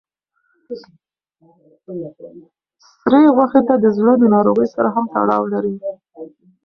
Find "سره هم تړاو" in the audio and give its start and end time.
4.75-5.43